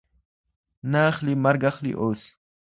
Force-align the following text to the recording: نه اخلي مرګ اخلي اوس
نه 0.91 0.99
اخلي 1.09 1.33
مرګ 1.43 1.61
اخلي 1.71 1.93
اوس 2.01 2.21